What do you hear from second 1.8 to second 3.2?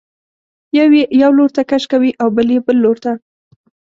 کوي او بل یې بل لورته.